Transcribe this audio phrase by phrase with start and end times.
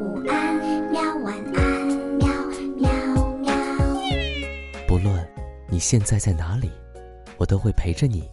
[0.00, 0.56] 午安，
[0.90, 1.86] 喵晚安，
[2.16, 2.26] 喵
[2.78, 2.90] 喵
[3.36, 3.52] 喵。
[4.88, 5.14] 不论
[5.68, 6.70] 你现在在哪里，
[7.36, 8.26] 我都会陪着你，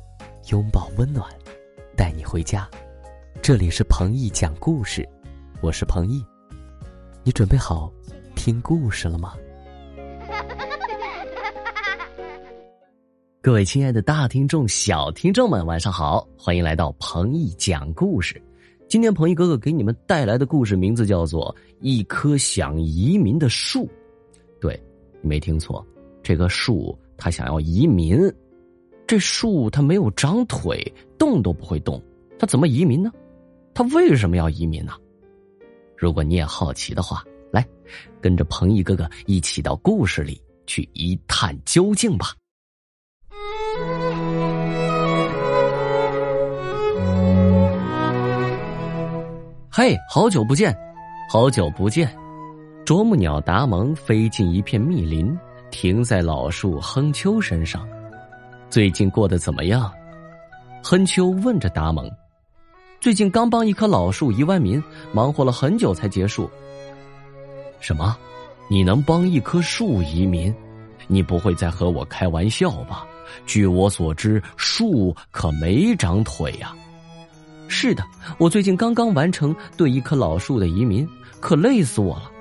[0.50, 1.30] 拥抱温暖，
[1.94, 2.66] 带你回家。
[3.42, 5.06] 这里是彭毅讲故事，
[5.60, 6.26] 我是彭毅，
[7.22, 7.92] 你准备好
[8.34, 9.34] 听故事了吗？
[13.44, 18.42] 各位亲爱的大听众、小听众们，晚上好，欢迎来到彭毅讲故事。
[18.90, 23.86] 今天彭毅哥哥给你们带来的故事名字叫做《一棵想移民的树》。
[24.62, 24.82] 对，
[25.22, 25.86] 你没听错，
[26.24, 28.18] 这棵树它想要移民。
[29.06, 30.82] 这树它没有长腿，
[31.18, 32.02] 动都不会动，
[32.40, 33.12] 它怎么移民呢？
[33.74, 34.94] 它为什么要移民呢？
[35.98, 37.68] 如果你也好奇的话，来
[38.22, 42.28] 跟着彭毅哥哥一起到故事里去一探究竟吧。
[49.80, 50.76] 嘿，好久不见，
[51.30, 52.12] 好久不见！
[52.84, 55.38] 啄木鸟达蒙飞进一片密林，
[55.70, 57.88] 停在老树亨秋身上。
[58.72, 59.94] 最近过得怎么样？
[60.84, 62.10] 亨秋问着达蒙。
[63.00, 64.84] 最近刚帮一棵老树移完民，
[65.14, 66.50] 忙活了很久才结束。
[67.80, 68.18] 什么？
[68.68, 70.52] 你能帮一棵树移民？
[71.06, 73.06] 你不会在和我开玩笑吧？
[73.46, 76.74] 据我所知，树可没长腿呀。
[77.80, 78.04] 是的，
[78.40, 81.08] 我最近刚刚完成对一棵老树的移民，
[81.40, 82.32] 可累死我了。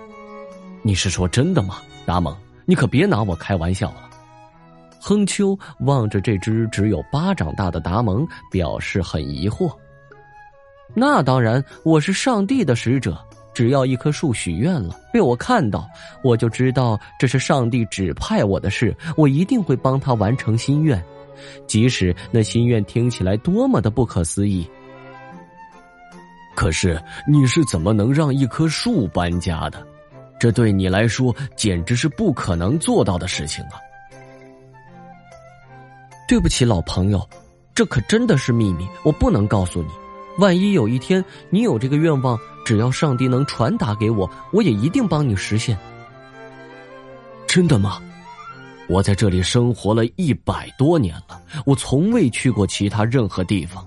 [0.80, 2.34] 你是说真的吗，达蒙？
[2.64, 4.08] 你可别拿我开玩笑了。
[4.98, 9.70] 亨秋望着这只只有巴掌大的达蒙，表示很疑惑。
[10.94, 13.14] 那当然，我是上帝的使者。
[13.52, 15.86] 只要一棵树许愿了，被我看到，
[16.24, 20.98] 我就知道这是上帝指派我的事，我一定会帮他完成心愿，
[21.66, 24.66] 即使那心愿听起来多么的不可思议。
[26.66, 29.86] 可是你是怎么能让一棵树搬家的？
[30.36, 33.78] 这对你来说简直是不可能做到的事情啊！
[36.26, 37.24] 对不起，老朋友，
[37.72, 39.88] 这可真的是秘密，我不能告诉你。
[40.38, 45.78] 万一有一天你有这个愿望，只要上帝能传达给我，我也一定帮你实现。
[47.46, 48.02] 真的吗？
[48.88, 53.86] 我在这里生活了一百多年了，我从未去过其他任何地方。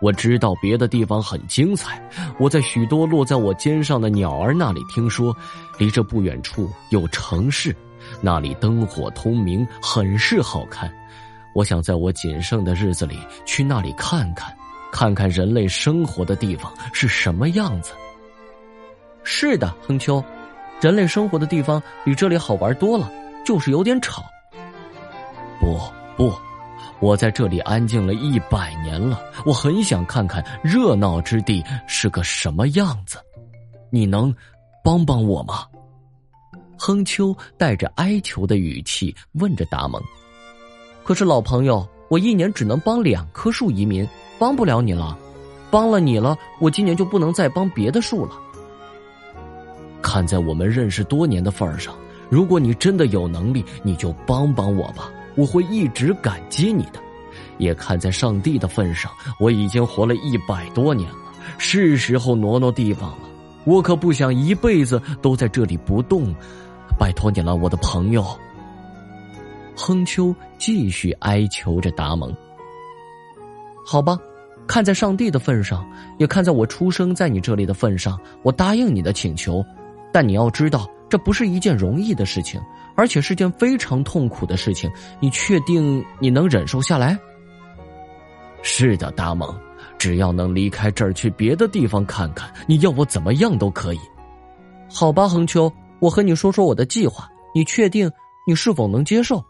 [0.00, 2.00] 我知道别的地方很精彩。
[2.38, 5.36] 我在许多落在我肩上的鸟儿那里听说，
[5.78, 7.74] 离这不远处有城市，
[8.20, 10.92] 那里灯火通明，很是好看。
[11.54, 14.54] 我想在我仅剩的日子里去那里看看，
[14.92, 17.92] 看看人类生活的地方是什么样子。
[19.24, 20.22] 是的，亨秋，
[20.80, 23.10] 人类生活的地方比这里好玩多了，
[23.44, 24.22] 就是有点吵。
[25.58, 25.76] 不
[26.16, 26.32] 不。
[27.00, 33.18] 我在这里安静了一百年了，我很想看看热闹之地是个什么样子。
[33.90, 34.34] 你能
[34.84, 35.64] 帮帮我吗？
[36.78, 40.00] 哼秋带着哀求的语气问着达蒙。
[41.04, 44.06] 可是老朋友，我一年只能帮两棵树移民，
[44.38, 45.18] 帮不了你了。
[45.70, 48.32] 帮了你了，我今年就不能再帮别的树了。
[50.00, 51.94] 看在我们认识多年的份上，
[52.30, 55.10] 如果你真的有能力，你就帮帮我吧。
[55.38, 57.00] 我会一直感激你的，
[57.58, 61.16] 也看在上帝的份上，我已经活了一百多年了，
[61.58, 63.18] 是时候挪挪地方了。
[63.64, 66.34] 我可不想一辈子都在这里不动，
[66.98, 68.26] 拜托你了，我的朋友。
[69.76, 72.34] 哼秋继续哀求着达蒙。
[73.86, 74.18] 好吧，
[74.66, 75.88] 看在上帝的份上，
[76.18, 79.64] 也看在我出生在你这里的份上，我答应你的请求。
[80.12, 82.60] 但你要知道，这不是一件容易的事情。
[82.94, 87.16] 而且是件非常痛苦的事情，你确定你能忍受下来？
[88.60, 89.56] 是的，达蒙，
[89.96, 94.00] 只要能离开这儿去别的地方看看，你要我怎么样都可以。
[94.90, 98.10] 好吧，恒秋，我和你说说我的计划，你确定
[98.48, 99.40] 你是否能接受？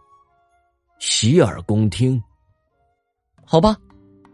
[0.99, 2.23] 洗耳恭听。
[3.47, 3.75] 好吧，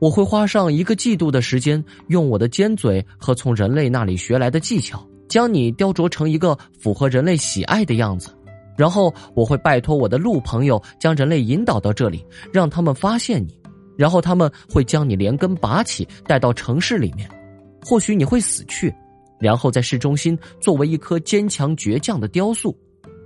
[0.01, 8.31] 我会花上一个季度的时间，用我的尖嘴和从人类那里学来的技巧，将你雕琢成一个符合人类喜爱的样子。
[8.77, 13.61] 然后我会拜托我的鹿朋友将人类引导到这里，让他们发现你，
[13.97, 17.29] 然后他们会将你连根拔起带到城市里面，
[17.85, 18.95] 或许你会死去，
[19.41, 22.73] 然后在市中心作为一颗坚强倔强的雕塑，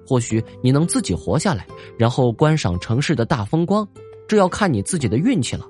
[0.07, 1.67] 或许你能自己活下来，
[1.99, 3.87] 然后观赏城市的大风光，
[4.27, 5.67] 这要看你自己的运气了。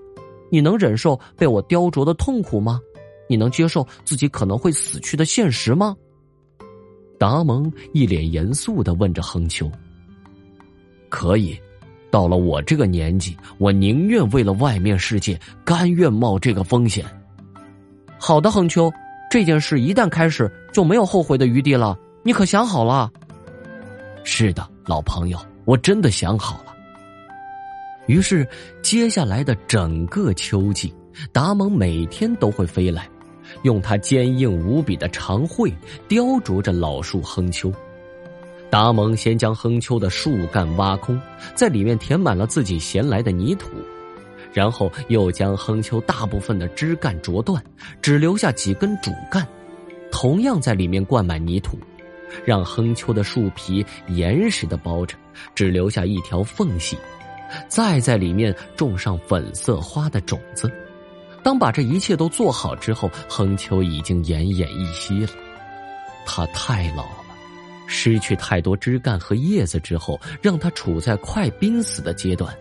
[0.52, 2.80] 你能忍受被我雕琢的痛苦吗？
[3.28, 5.96] 你能接受自己可能会死去的现实吗？
[7.18, 9.70] 达蒙一脸严肃的问着哼秋
[11.10, 11.58] ：“可以，
[12.10, 17.04] 到了我这个年纪，我宁愿为了外面世界，甘愿冒这个风险。”
[18.18, 18.92] 好的，哼秋，
[19.30, 21.98] 这件事一旦开始，就没有后悔的余地了。
[22.22, 23.10] 你可想好了？
[24.24, 26.74] 是的，老朋友，我真的想好了。
[28.06, 28.46] 于是，
[28.82, 30.94] 接下来的整个秋季，
[31.32, 33.08] 达蒙每天都会飞来，
[33.62, 35.72] 用它坚硬无比的长喙
[36.06, 37.72] 雕琢着老树亨丘。
[38.70, 41.18] 达蒙先将亨丘的树干挖空，
[41.54, 43.70] 在里面填满了自己衔来的泥土，
[44.52, 47.62] 然后又将亨丘大部分的枝干啄断，
[48.02, 49.46] 只留下几根主干，
[50.10, 51.78] 同样在里面灌满泥土，
[52.44, 55.16] 让亨丘的树皮严实的包着，
[55.54, 56.98] 只留下一条缝隙，
[57.68, 60.70] 再在里面种上粉色花的种子。
[61.42, 65.32] 当把这一切都做好之后，亨秋已经奄奄一息了，
[66.26, 67.24] 他太老了。
[67.86, 72.54] 失去太多枝干和叶子之后，让他处在快濒死的阶段。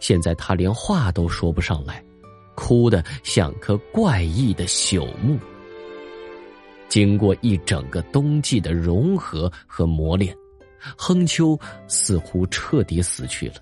[0.00, 2.02] 现在他连话都说不上来，
[2.54, 5.38] 哭得像棵怪异的朽木。
[6.88, 10.34] 经过一整个冬季的融合和磨练，
[10.96, 11.58] 亨秋
[11.88, 13.54] 似乎彻底死去了。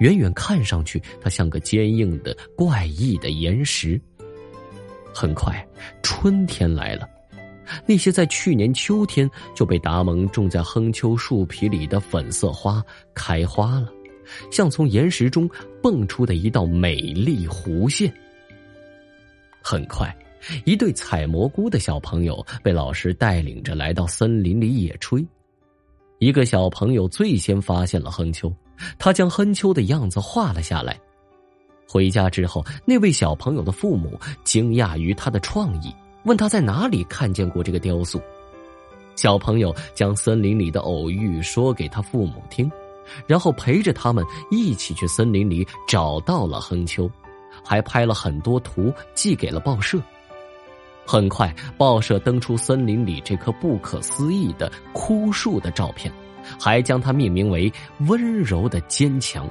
[0.00, 3.98] 远远看上去，它像个坚硬的怪异的岩石。
[5.14, 5.66] 很快，
[6.02, 7.08] 春天来了。
[7.86, 13.88] 那些在去年秋天就被达蒙种在亨丘树皮里的粉色花开花了，
[14.50, 15.48] 像从岩石中
[15.80, 18.12] 蹦出的一道美丽弧线。
[19.62, 20.12] 很快，
[20.64, 25.24] 一对采蘑菇的小朋友被老师带领着来到森林里野炊。
[26.18, 28.52] 一个小朋友最先发现了亨丘，
[28.98, 30.98] 他将亨丘的样子画了下来。
[31.88, 35.94] 回家之后，那位小朋友的父母惊讶于他的创意。
[36.24, 38.20] 问他在哪里看见过这个雕塑，
[39.16, 42.70] 小朋友将森林里的偶遇说给他父母听，
[43.26, 47.10] 然后陪着他们一起去森林里找到了亨丘，
[47.64, 49.98] 还拍了很多图寄给了报社。
[51.06, 56.12] 很快，报社登出森林里这棵不可思议的枯树的照片，
[56.58, 57.72] 还将它命名为
[58.06, 59.48] “温柔的坚强”，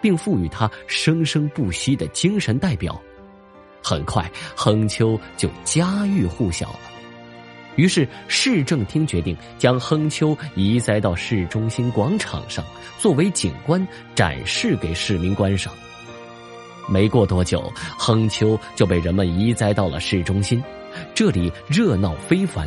[0.00, 3.00] 并赋予它生生不息的精神代表。
[3.82, 6.80] 很快，亨丘就家喻户晓了。
[7.76, 12.64] 于是，市政厅决定将亨丘移栽到市中心广场上，
[12.98, 15.72] 作为景观展示给市民观赏。
[16.88, 20.62] 没过多久，亨丘就被人们移栽到了市中心，
[21.14, 22.66] 这里热闹非凡。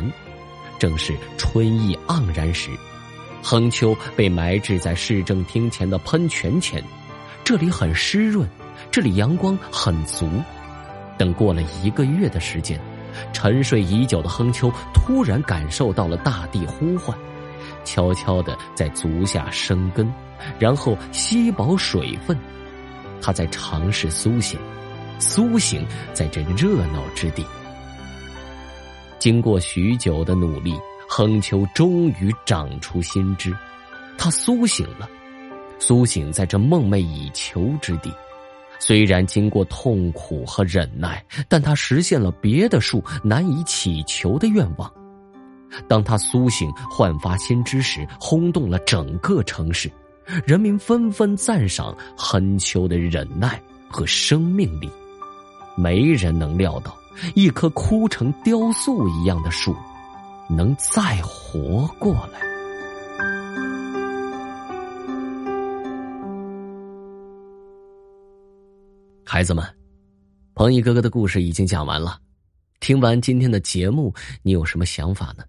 [0.78, 2.70] 正是春意盎然时，
[3.42, 6.82] 亨丘被埋置在市政厅前的喷泉前，
[7.42, 8.48] 这里很湿润，
[8.90, 10.28] 这里阳光很足。
[11.18, 12.80] 等过了一个月的时间，
[13.32, 17.16] 沉睡已久的亨丘突然感受到了大地呼唤，
[17.84, 20.10] 悄悄的在足下生根，
[20.58, 22.36] 然后吸饱水分。
[23.20, 24.58] 他在尝试苏醒，
[25.18, 27.44] 苏醒在这热闹之地。
[29.18, 30.74] 经过许久的努力，
[31.20, 33.54] 亨秋终于长出新枝，
[34.16, 35.06] 他苏醒了，
[35.78, 38.10] 苏醒在这梦寐以求之地。
[38.78, 44.90] 虽然经过痛苦和忍耐，但他实现了别的树难以祈求的愿望。
[45.86, 49.92] 当他苏醒、焕发新知时，轰动了整个城市，
[50.46, 54.88] 人民纷纷赞赏亨秋的忍耐和生命力。
[55.76, 56.96] 没人能料到，
[57.34, 59.76] 一棵枯成雕塑一样的树，
[60.52, 62.40] 能再活过来。
[69.24, 69.64] 孩子们，
[70.54, 72.20] 彭毅哥哥的故事已经讲完了。
[72.80, 75.44] 听完今天的节目，你有什么想法呢？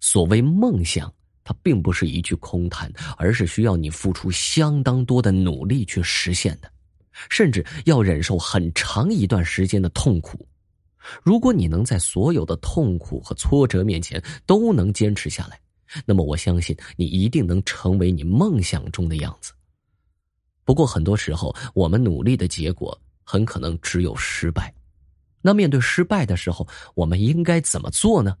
[0.00, 1.12] 所谓梦想，
[1.44, 6.72] 它并不是一句空谈，而是需要你付出相当多的努力去实现的，
[7.28, 10.48] 甚至要忍受很长一段时间的痛苦。
[11.22, 15.60] 如果你能在所有的痛苦和挫折面前都能坚持下来，
[16.04, 19.52] 那么我相信你一定能成为你梦想中的样子。
[20.64, 24.72] 不过，很多时候我们努力的结果很可能只有失败。
[25.40, 28.36] 那面对失败的时候，我们应该怎么做呢？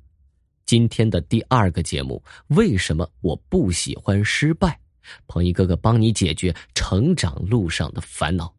[0.64, 4.78] 今天的第二个节目，为什么我不喜欢失败？
[5.26, 8.54] 彭一哥哥帮你解决成长路上的烦恼。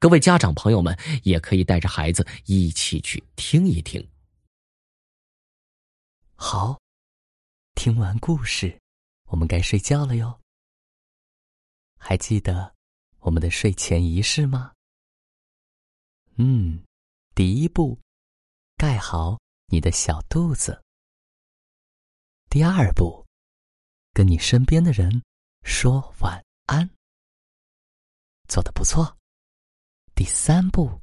[0.00, 4.02] 各位家长朋友们，也可以带着孩子一起去听一听。
[6.34, 6.80] 好，
[7.74, 8.80] 听完故事，
[9.24, 10.40] 我们该睡觉了哟。
[11.98, 12.74] 还记得
[13.18, 14.72] 我们的睡前仪式吗？
[16.36, 16.82] 嗯，
[17.34, 18.00] 第一步，
[18.78, 20.82] 盖好你的小肚子。
[22.48, 23.26] 第二步，
[24.14, 25.22] 跟你身边的人
[25.62, 26.88] 说晚安。
[28.48, 29.19] 做的不错。
[30.20, 31.00] 第三步，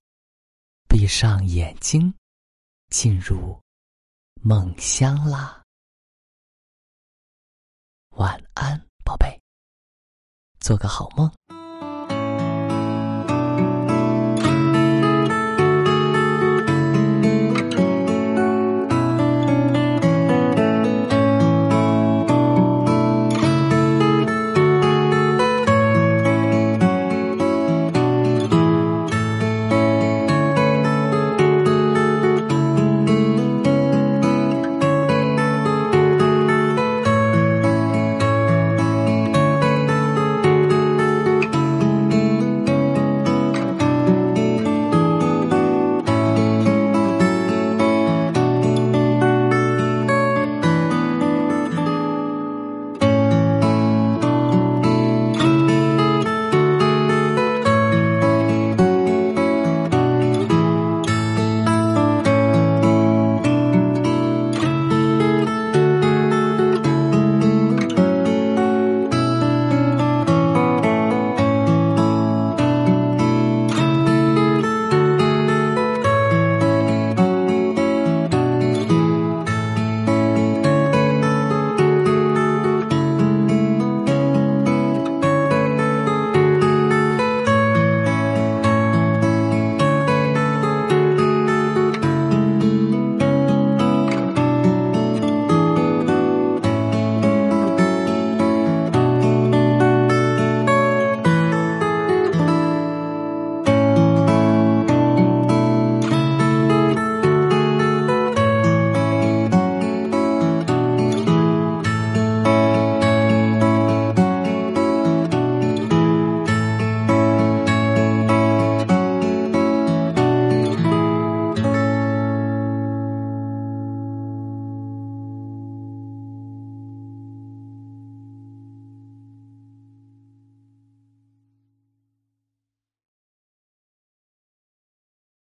[0.88, 2.14] 闭上眼睛，
[2.92, 3.60] 进入
[4.44, 5.64] 梦乡啦。
[8.10, 9.42] 晚安，宝贝，
[10.60, 11.28] 做个好梦。